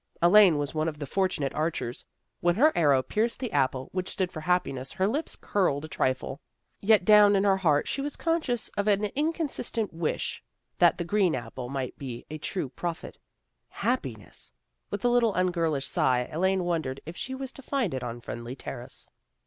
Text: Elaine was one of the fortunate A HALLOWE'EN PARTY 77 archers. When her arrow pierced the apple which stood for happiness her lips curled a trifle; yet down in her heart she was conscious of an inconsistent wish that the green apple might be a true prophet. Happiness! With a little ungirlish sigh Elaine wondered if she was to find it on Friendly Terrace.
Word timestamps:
Elaine 0.19 0.57
was 0.57 0.73
one 0.73 0.87
of 0.87 0.97
the 0.97 1.05
fortunate 1.05 1.53
A 1.53 1.57
HALLOWE'EN 1.57 1.71
PARTY 1.73 1.77
77 1.77 2.05
archers. 2.07 2.39
When 2.39 2.55
her 2.55 2.71
arrow 2.75 3.03
pierced 3.03 3.39
the 3.39 3.51
apple 3.51 3.89
which 3.91 4.09
stood 4.09 4.31
for 4.31 4.41
happiness 4.41 4.93
her 4.93 5.05
lips 5.05 5.35
curled 5.39 5.85
a 5.85 5.87
trifle; 5.87 6.41
yet 6.81 7.05
down 7.05 7.35
in 7.35 7.43
her 7.43 7.57
heart 7.57 7.87
she 7.87 8.01
was 8.01 8.15
conscious 8.15 8.67
of 8.69 8.87
an 8.87 9.05
inconsistent 9.15 9.93
wish 9.93 10.43
that 10.79 10.97
the 10.97 11.03
green 11.05 11.35
apple 11.35 11.69
might 11.69 11.99
be 11.99 12.25
a 12.31 12.39
true 12.39 12.69
prophet. 12.69 13.19
Happiness! 13.69 14.51
With 14.89 15.05
a 15.05 15.07
little 15.07 15.35
ungirlish 15.35 15.85
sigh 15.87 16.27
Elaine 16.31 16.63
wondered 16.63 16.99
if 17.05 17.15
she 17.15 17.35
was 17.35 17.51
to 17.51 17.61
find 17.61 17.93
it 17.93 18.03
on 18.03 18.21
Friendly 18.21 18.55
Terrace. 18.55 19.07